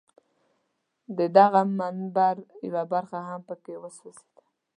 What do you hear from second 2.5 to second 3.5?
یوه برخه هم